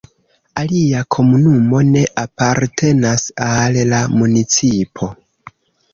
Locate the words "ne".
1.91-2.03